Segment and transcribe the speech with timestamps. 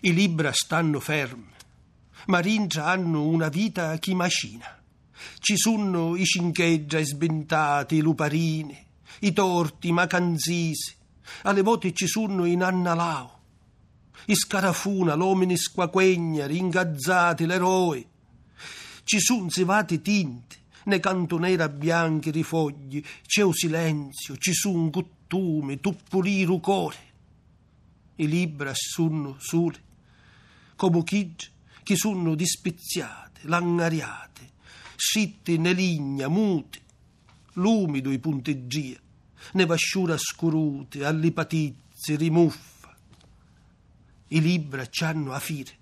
[0.00, 1.50] I libra stanno fermi,
[2.26, 4.80] ma rintra hanno una vita chi macina.
[5.40, 8.78] Ci sono i cincheggia sbentati, i luparini,
[9.20, 10.94] i torti, i macanzisi,
[11.42, 13.38] alle volte ci sono i nannalao,
[14.26, 18.06] i scarafuna, l'omini squaquegna, ringazzati, l'eroe.
[19.02, 26.44] Ci sono zivati tinti, ne cantonera bianchi rifogli, c'è un silenzio, ci sono cottumi, tuppuri
[26.44, 27.06] rucore.
[28.16, 29.78] I libri sono soli,
[30.78, 31.34] come chi
[31.82, 34.52] che sono dispiziate, langariate,
[34.94, 36.80] scitti ne ligna, muti,
[37.54, 38.96] l'umido i punteggia,
[39.54, 42.96] ne vasciura scurute, allipatizzi, rimuffa.
[44.28, 45.76] I libri c'hanno a fire,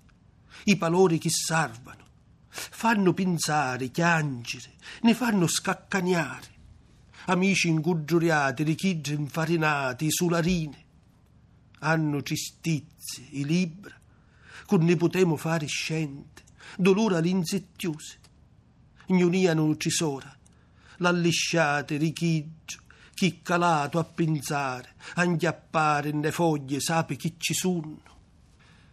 [0.63, 2.05] i palori che servono,
[2.49, 6.55] fanno pinzare, chiangere, ne fanno scaccagnare.
[7.25, 10.85] Amici inguggiuriati, richigi infarinati, sularine.
[11.79, 13.93] Hanno tristizie, i libri,
[14.65, 16.43] con ne potemo fare scente,
[16.77, 18.19] dolore all'insettiose.
[19.07, 20.35] Ignonia uccisora,
[20.97, 22.79] l'allisciate, richiggio,
[23.13, 28.01] chi calato a pensare, a inghiappare nelle foglie, sape chi ci sono.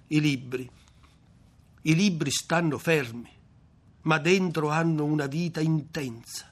[0.07, 0.71] I libri,
[1.83, 3.31] i libri stanno fermi,
[4.03, 6.51] ma dentro hanno una vita intensa.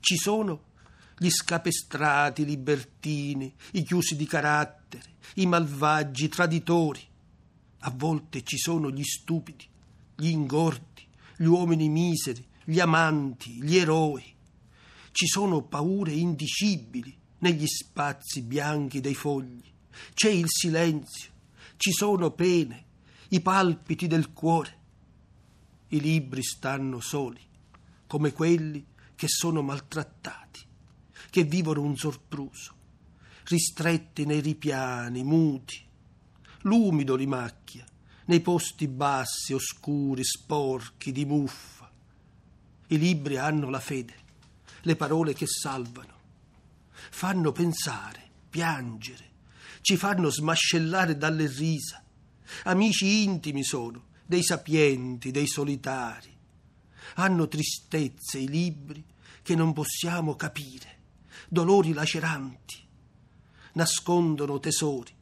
[0.00, 0.72] Ci sono
[1.16, 7.00] gli scapestrati, libertini, i chiusi di carattere, i malvagi, i traditori.
[7.86, 9.66] A volte ci sono gli stupidi,
[10.16, 11.02] gli ingordi,
[11.36, 14.24] gli uomini miseri, gli amanti, gli eroi.
[15.12, 19.62] Ci sono paure indicibili negli spazi bianchi dei fogli.
[20.14, 21.30] C'è il silenzio,
[21.76, 22.84] ci sono pene,
[23.28, 24.78] i palpiti del cuore.
[25.88, 27.40] I libri stanno soli,
[28.06, 30.60] come quelli che sono maltrattati,
[31.28, 32.74] che vivono un sorpruso,
[33.44, 35.82] ristretti nei ripiani, muti.
[36.64, 37.84] L'umido li macchia,
[38.26, 41.90] nei posti bassi, oscuri, sporchi, di muffa.
[42.86, 44.14] I libri hanno la fede,
[44.82, 46.12] le parole che salvano.
[47.10, 49.30] Fanno pensare, piangere,
[49.82, 52.02] ci fanno smascellare dalle risa.
[52.64, 56.34] Amici intimi sono, dei sapienti, dei solitari.
[57.16, 59.04] Hanno tristezze i libri
[59.42, 61.00] che non possiamo capire,
[61.46, 62.82] dolori laceranti.
[63.74, 65.12] Nascondono tesori,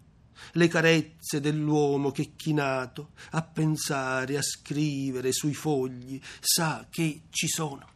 [0.53, 7.92] le carezze dell'uomo che chinato a pensare, a scrivere sui fogli, sa che ci sono.